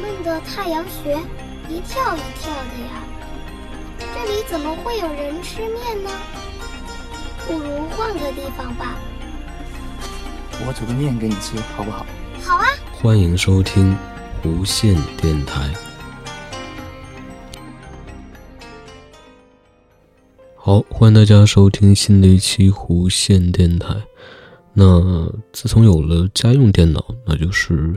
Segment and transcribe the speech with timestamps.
[0.00, 1.16] 们的太阳穴
[1.68, 3.02] 一跳一跳的呀，
[3.98, 6.10] 这里怎么会有人吃面呢？
[7.46, 8.96] 不如换个地方吧。
[10.66, 12.06] 我煮个面给你吃，好不好？
[12.42, 12.66] 好啊。
[12.92, 13.96] 欢迎收听
[14.44, 15.70] 无线电台。
[20.56, 23.94] 好，欢迎大家收听新的一期无线电台。
[24.72, 27.94] 那自从有了家用电脑，那就是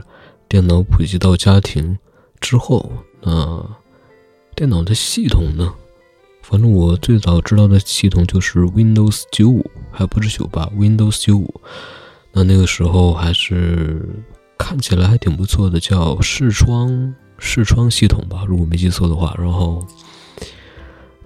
[0.48, 1.98] 电脑普及到家庭
[2.40, 3.76] 之后，那
[4.56, 5.74] 电脑的系统呢？
[6.42, 11.60] 反正我最早知道的系统就是 Windows 九五，还不是九八，Windows 九五。
[12.32, 14.02] 那那个时候还是
[14.56, 19.34] 看起来还挺不错的，叫视窗视窗系统吧，如果没记错的话。
[19.38, 19.86] 然后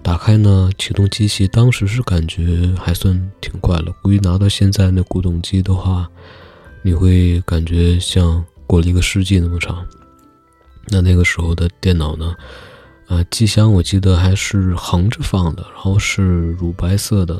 [0.01, 3.93] 打开呢，启动机器，当时是感觉还算挺快了。
[4.01, 6.09] 估计拿到现在那古董机的话，
[6.81, 9.85] 你会感觉像过了一个世纪那么长。
[10.87, 12.35] 那那个时候的电脑呢，
[13.05, 17.39] 啊，机箱我记得还是横着放的，然后是乳白色的，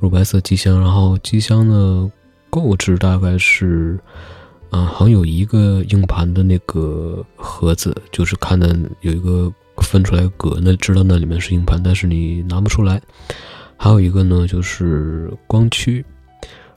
[0.00, 2.10] 乳白色机箱，然后机箱呢。
[2.52, 3.96] 购置大概是，
[4.70, 13.00] 啊，好像有一个硬盘的那个盒子，就是看的有一个分出来格，那知道那里面是硬盘，但是你拿不出来。
[13.76, 16.04] 还有一个呢，就是光驱，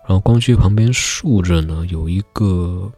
[0.08, 2.92] 然后光驱旁边竖着呢有一个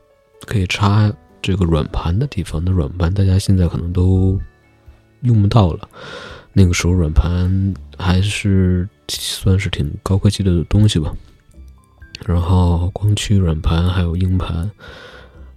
[0.46, 4.40] 可以插这个软盘的地方，那软盘大家现在可能都
[5.22, 5.88] 用不到了。
[6.54, 11.14] 那个时候软盘还是算是挺高科技的东西吧。
[12.26, 14.72] 然后光驱、软盘还有硬盘，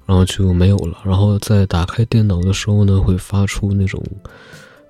[0.04, 0.98] 然后就没有了。
[1.04, 4.02] 然后在打开电脑的时候呢，会发出那种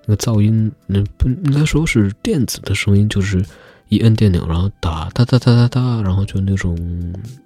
[0.06, 3.44] 那个噪音，那不应该说是电子的声音，就是
[3.88, 6.76] 一摁电钮，然后哒哒哒哒哒哒，然后就那种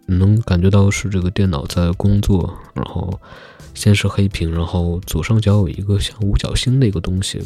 [0.06, 2.52] 能感觉到是这个电脑在工作。
[2.74, 3.20] 然后
[3.74, 7.40] 先是黑屏，然后左上角有一个像五角星的一个东西。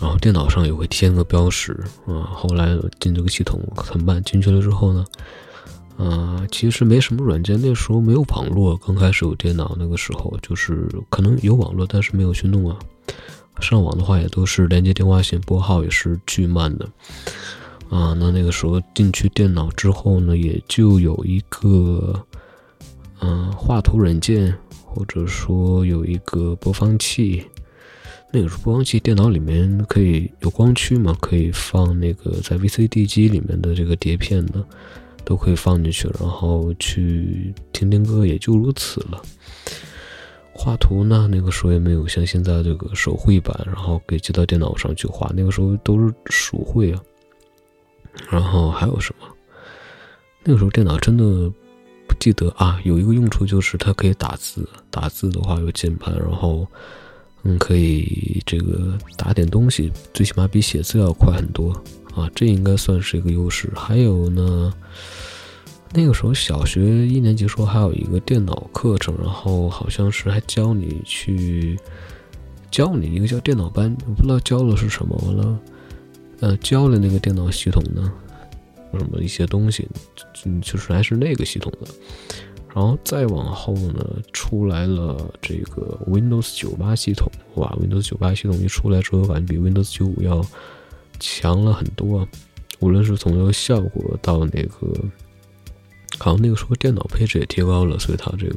[0.00, 1.72] 然后电脑上也会添个标识
[2.06, 2.28] 啊。
[2.34, 5.04] 后来进这个系统很慢，进去了之后呢，
[5.96, 7.58] 啊，其实没什么软件。
[7.62, 12.76] 那时候没有网络，刚开始有电脑那个时候，就是可能有网络，但是没有去弄啊。
[13.60, 16.86] 上网的话也都是连接电话线，拨号也是巨慢的
[17.88, 18.14] 啊。
[18.18, 22.24] 那那个时候进去电脑之后呢，也就有一个
[23.20, 27.44] 嗯画图软件，或者说有一个播放器。
[28.32, 31.16] 那个是播放器，电脑里面可以有光驱嘛？
[31.20, 34.62] 可以放那个在 VCD 机里面的这个碟片的，
[35.24, 39.22] 都可以放进去，然后去听听歌，也就如此了。
[40.56, 47.00] 画图呢，那个时候也没有像现在这个手绘板，然后给接到电脑上去画，那个时候都是手绘啊。
[48.30, 49.26] 然后还有什么？
[50.42, 51.52] 那个时候电脑真的
[52.08, 56.66] 不记得啊，有一个用处就是它可以打字，打字的话有键盘，然后。
[57.48, 61.70] 嗯，可以这个打点东西，最起码比写字要快很多
[62.12, 63.70] 啊，这应该算是一个优势。
[63.76, 64.74] 还有呢，
[65.92, 71.78] 那个时候小学一年级时候还有一个电脑课程，然后好像是还教你去
[72.70, 75.16] 教你一个叫电脑班，我不知道教的是什么。
[75.24, 75.58] 完了，
[76.40, 78.12] 呃，教了那个电脑系统呢，
[78.98, 79.88] 什么一些东西，
[80.44, 81.88] 嗯，就是还是那个系统的。
[82.74, 84.04] 然后再往后呢，
[84.34, 90.44] 出来了这个 Windows 九八系统，哇，Windows 九八系统一出来之后，感觉比 Windows 九五要
[91.18, 92.28] 强了很多，
[92.80, 94.92] 无论是从这个效果到那个，
[96.18, 98.56] 好像那个时候电脑配置也提高了，所以它这个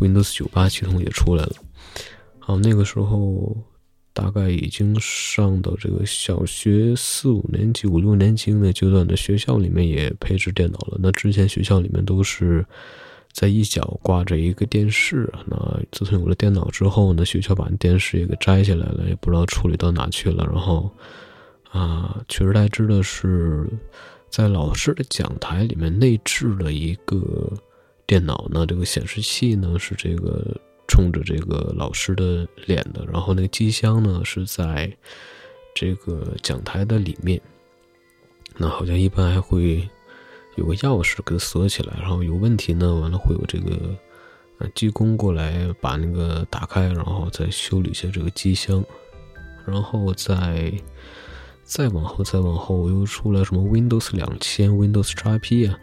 [0.00, 1.52] Windows 九八系统也出来了。
[2.38, 3.56] 好，那个时候
[4.12, 10.98] 大概已经上到这个小学四五年级、五六年级那阶段的学校里面也配置电脑了。
[11.00, 12.64] 那之前学校里面都是。
[13.30, 20.44] 在一角挂着一个电视，那自从有了电脑之后呢，学校把电视也给摘下来了，也不知道处理到哪去了。
[20.46, 20.90] 然后，
[21.70, 23.68] 啊，取而代之的是，
[24.30, 27.52] 在老师的讲台里面内置了一个
[28.06, 30.56] 电脑呢，这个显示器呢是这个
[30.86, 34.90] 冲着这个老师的脸的，然后那个机箱呢是在
[35.74, 37.40] 这个讲台的里面，
[38.56, 39.88] 那好像一般还会。
[40.56, 43.96] 有个钥匙给它锁起来，然后有问题呢，完了会有这个
[44.58, 48.84] 呃技工过来把那个打开，然后再修理一下这个机箱，
[49.64, 50.72] 然后再
[51.68, 55.78] 再往后再往后我又出来什么 Windows 两千、Windows XP 啊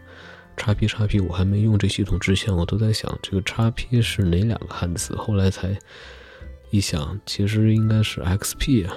[0.56, 5.78] ，XP XP 我还没用这系统之前，我都在想这个 XP 是哪两个汉字，后来才
[6.70, 8.96] 一想，其实应该是 XP 啊，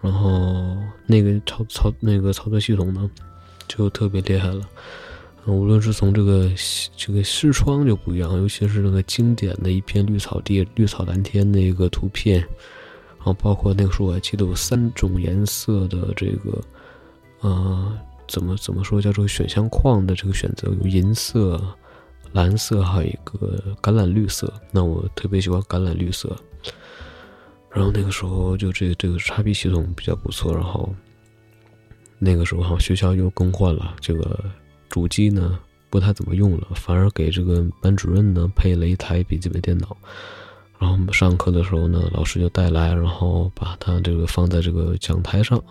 [0.00, 3.10] 然后那个操操那个操作系统呢？
[3.66, 4.62] 就特别厉害了，
[5.46, 6.48] 无论是从这个
[6.96, 12.46] 这个视窗就不一样，尤其是那个经典的一片绿草地、绿草蓝天那个图片，
[13.20, 16.60] 然后包括那个时候我还记得有三种颜色的这个，
[17.40, 21.62] 呃，怎么怎么说叫做选项框的这个选择，有银色、
[22.32, 24.52] 蓝色，还有一个橄榄绿色。
[24.72, 26.36] 那我特别喜欢橄榄绿色。
[27.70, 30.92] 然后那个时候就这个这个叉 P 系统比较不错，然后
[32.18, 34.38] 那个时候好像学校又更换了这个。
[34.88, 35.56] 主机呢
[35.88, 39.96] 不太怎么用了，反而给这个班主任呢配了一台笔记本电脑。
[40.80, 45.62] 然后我们上课的时候呢，老师就带来，然后把它这个放在这个讲台上，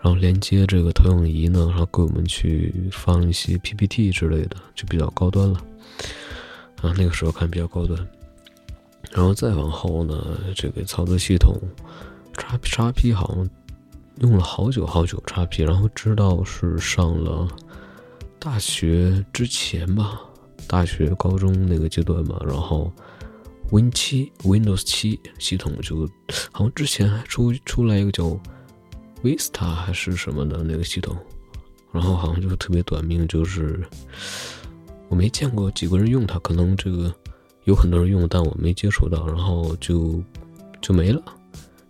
[0.00, 5.60] 然后连接这个投影仪呢，然后给我们去放一些 PPT 之类的，就比较高端了。
[6.80, 8.08] 啊，那个时候看比较高端。
[9.10, 11.54] 然后再往后呢，这个操作系统
[12.38, 13.50] 叉 P 叉 P 好像
[14.20, 17.46] 用了好久好久叉 P，然后直到是上了。
[18.38, 20.18] 大学之前吧，
[20.66, 22.90] 大学、高中那个阶段嘛，然后
[23.70, 26.08] Win 七、Windows 七系统就
[26.52, 28.38] 好像之前还出出来一个叫
[29.22, 31.16] Vista 还是什么的那个系统，
[31.92, 33.80] 然后好像就特别短命，就是
[35.08, 37.14] 我没见过几个人用它，可能这个
[37.64, 40.22] 有很多人用，但我没接触到，然后就
[40.80, 41.22] 就没了，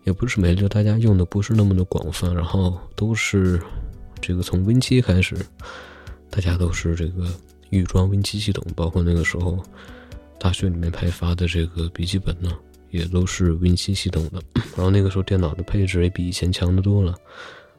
[0.04, 3.60] 也不是没了，就大家用的不是那么的广泛，然后都是
[4.20, 5.36] 这个从 Win 七开始。
[6.32, 7.26] 大家都是这个
[7.70, 9.58] 预装 Win 七系统，包括那个时候
[10.40, 12.50] 大学里面派发的这个笔记本呢，
[12.90, 14.42] 也都是 Win 七系统的。
[14.74, 17.14] 然后那个时候电脑的配置也比以前强得多了。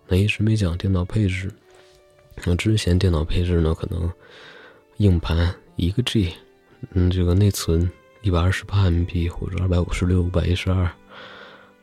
[0.08, 1.52] 那一直没讲电脑配置，
[2.46, 4.10] 那之前电脑配置呢，可能
[4.98, 6.32] 硬盘一个 G，
[6.92, 7.90] 嗯，这个内存
[8.22, 10.88] 一百二十八 MB 或者二百五十六、五百一十二，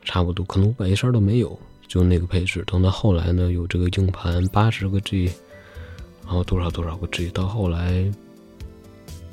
[0.03, 2.63] 差不多，可能五百一十二都没有，就那个配置。
[2.65, 5.29] 等到后来呢，有这个硬盘八十个 G。
[6.25, 8.05] 然后多少多少个 G，到后来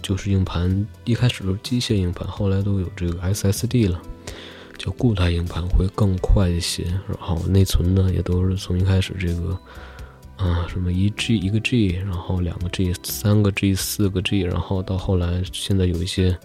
[0.07, 4.01] 就是硬盘，一开始都是机械硬盘，后来都有这个 SSD 了，
[4.79, 6.85] 就固态硬盘会更快一些。
[7.09, 9.59] 然后内存呢，也都是从一开始这个
[10.37, 16.39] 啊什么一 G 一个 G，然后两个 G、三个 G、四个 G，然后到后来现在有一些，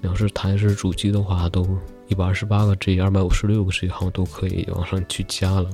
[0.00, 1.78] 你要是台式主机的话，都
[2.08, 5.70] 一百二十八个 G、二百五十六个 G，好像都可以往上去加了。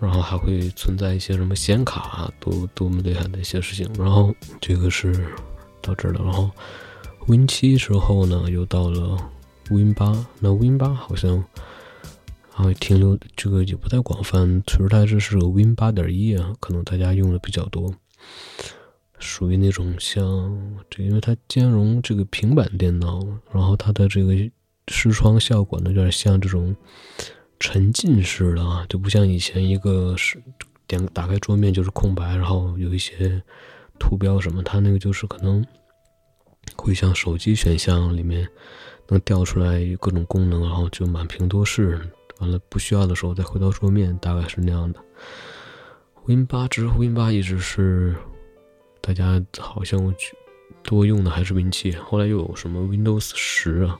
[0.00, 3.86] 然后还会存在一些什么显卡，多多么厉害的一些事情。
[3.98, 5.26] 然后这个是
[5.86, 6.20] 到这儿了。
[6.24, 6.50] 然后
[7.26, 9.16] Win 七之后呢，又到了
[9.70, 10.26] Win 八。
[10.40, 11.44] 那 Win 八好像
[12.50, 17.94] 还停留这个也不太广泛，其实它这是个 Win 八点一啊，可能大家用的比较多，
[19.18, 24.34] 属于那种像这，因为它兼容这个平板电脑，然后它的这个
[24.88, 26.74] 视窗效果呢，有点像这种。
[27.58, 30.38] 沉浸式的啊，就不像以前一个是
[30.86, 33.42] 点打开桌面就是空白，然后有一些
[33.98, 35.64] 图标什么，它那个就是可能
[36.76, 38.48] 会像手机选项里面
[39.08, 42.00] 能调出来各种功能，然后就满屏多视，
[42.38, 45.00] 完了不需要的时候再回到桌面，大概是那样的。
[46.26, 48.14] Win 八之后，Win 八一直是
[49.00, 50.14] 大家好像
[50.82, 53.98] 多用的还是 Win 七，后来又有什么 Windows 十啊。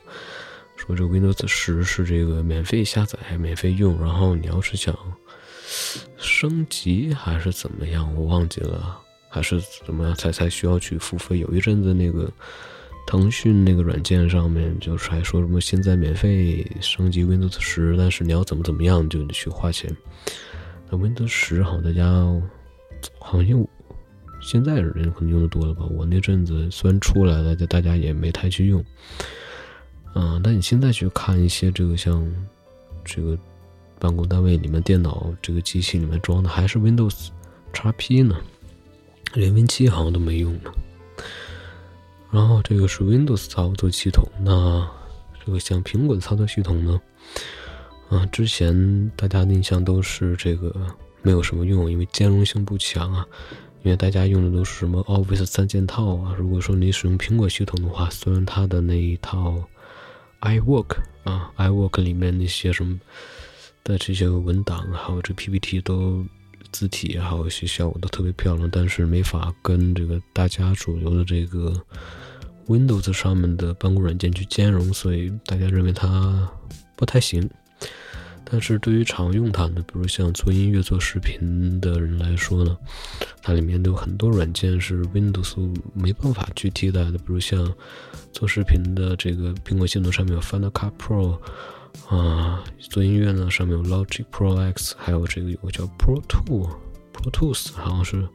[0.77, 4.95] 说这 Windows 十是这个免费下载、免费用，然后你要是想
[6.19, 9.01] 升级还是怎么样，我忘记了，
[9.37, 11.38] 还是怎么样才才需要去付费。
[11.41, 12.33] 有一阵子那个
[13.06, 19.95] 腾讯那个软件上面就是还说什么现在免费升级 Windows 十，但是你要怎么怎么样就得去花钱。
[20.90, 22.05] 那 Windows 十好像大家
[23.19, 23.69] 好像，
[24.40, 25.85] 现在人可能用的多了吧？
[25.90, 28.83] 我那阵子虽然出来了，但大家也没太去用。
[30.14, 32.26] 嗯，但你现在去看一些这个像，
[33.05, 33.38] 这个
[33.99, 37.28] 办公单位里面电脑这个机器里面装的还是 Windows
[37.73, 38.37] XP 呢，
[39.37, 40.73] 连 Win 七好像都没用呢。
[42.33, 44.88] 然后这个是 Windows 操作系统，那
[45.45, 47.00] 这个像苹果的操作系统呢，
[48.09, 50.75] 啊，之前大家的印象都是这个
[51.23, 53.26] 没有什么用，因为兼容性不强啊，
[53.85, 56.35] 因为大家用的都是什么 Office 三件套啊。
[56.37, 59.62] 如果说你使用苹果系统的话，虽然它的那一套。
[60.43, 63.00] iWork 啊，iWork 里面那些什么
[63.83, 66.25] 的这些文档，还有这 PPT 都
[66.73, 71.73] 字体，还有一些效果都特别漂亮，但是没法跟这个大家主流的这个
[72.66, 76.50] Windows 上面的办公软件去兼容，所以大家认为它
[76.96, 77.49] 不太行。
[78.49, 82.76] 但是对于常用它的，比如像做音乐、做视频的人来说呢，
[83.42, 87.75] 它里面都有很多软件是 Windows 没办法去替代的，比如像
[88.32, 91.40] 做视频的这个苹果系统上面有 Final Cut Pro，
[92.09, 98.29] 啊，做音乐呢上面有 Logic Pro X，还有这个有个叫 Pro Two，Pro Tools，好像是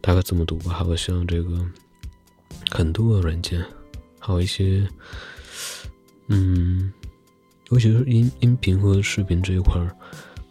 [0.00, 0.72] 大概这么读吧。
[0.72, 1.66] 还有像这个
[2.70, 3.64] 很多的软件，
[4.20, 4.86] 还有一些，
[6.28, 6.92] 嗯，
[7.70, 9.90] 尤其是音音频和视频这一块儿，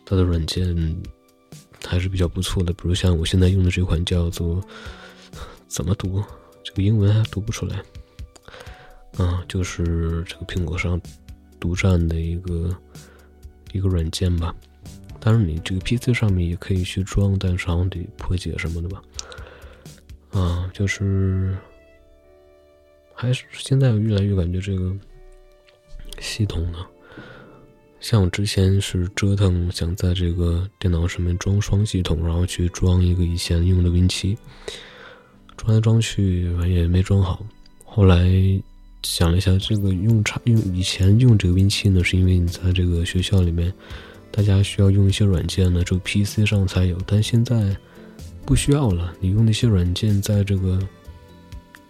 [0.05, 1.01] 它的软件
[1.85, 2.73] 还是比较不错的。
[2.73, 4.61] 比如像我现在用的这款叫做
[5.69, 6.21] 怎么读？
[6.61, 7.81] 这个英文还读不出来。
[9.17, 10.99] 啊，就是这个苹果上
[11.59, 12.75] 独占的一个
[13.73, 14.55] 一个软件吧。
[15.19, 19.01] 当然，你这个 PC 上面也可以去装，但是好像得破解什么的吧。
[20.31, 21.57] 啊，就是
[23.13, 24.95] 还是现在越来越感觉这个
[26.19, 26.77] 系统呢，
[27.99, 34.37] 像我之前是折腾想在这个电脑上面装双系统，然后去装一个以前用的 Win7，
[35.57, 37.45] 装来装去也没装好，
[37.83, 38.29] 后来。
[39.03, 43.73] 想了一下，这个用差用以前用这个 Win7 呢，是因为你在这个学校里面，
[44.31, 46.97] 大家需要用一些软件呢，只有 PC 上才有。
[47.05, 47.75] 但现在
[48.45, 50.79] 不需要了，你用那些软件在这个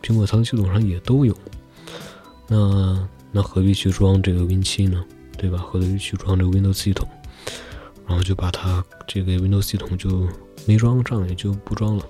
[0.04, 1.36] 苹果操作系统上也都有。
[2.48, 5.04] 那那何必去装这个 Win7 呢？
[5.38, 5.58] 对吧？
[5.58, 7.08] 何必去装这个 Windows 系统？
[8.08, 10.28] 然后就把它这个 Windows 系统就
[10.66, 12.06] 没装上，也就不装了，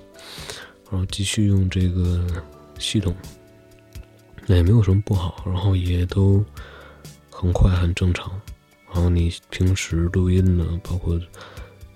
[0.90, 2.26] 然后继续用这个
[2.78, 3.16] 系统。
[4.52, 6.44] 那也没有什么不好，然后也都
[7.30, 8.32] 很快很正常。
[8.92, 11.22] 然后你平时录音呢，包括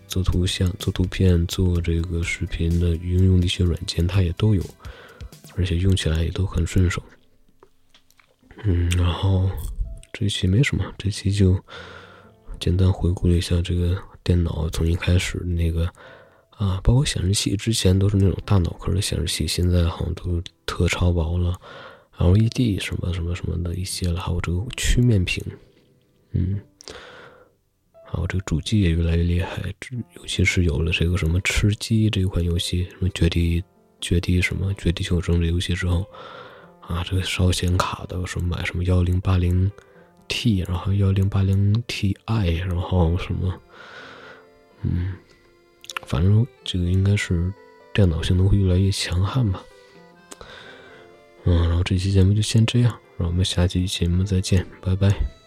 [0.08, 4.64] 做图像、做图片、做这个视频的应用的一些软件，它也都有，
[5.56, 7.02] 而且用起来也都很顺手。
[8.64, 9.50] 嗯，然后
[10.12, 11.60] 这期没什么，这期就
[12.60, 15.92] 简单回顾了一下这个电脑从一开始那个
[16.52, 21.60] 啊，包括显示器，之前都是那种大脑壳的显示器，现在好像都特超薄了。
[22.18, 25.44] LED 什么什么什么的一些了，还有这个曲面屏，
[26.32, 26.60] 嗯，
[28.06, 29.74] 还有这个主机也越来越厉害，
[30.16, 33.64] 尤其是有了这个什么吃鸡这款游戏，什么绝地
[34.00, 36.06] 绝地什么绝地求生这游戏之后，
[36.82, 39.70] 啊，这个烧显卡的什么买什么幺零八零
[40.28, 42.16] T，然后幺零八零 Ti，
[42.60, 43.60] 然后什么，
[44.84, 45.14] 嗯，
[46.06, 47.52] 反正这个应该是
[47.94, 49.64] 电脑性能会越来越强悍吧。
[51.46, 55.43] 嗯，然后这期节目就先这样，让我们下期节目再见，拜拜。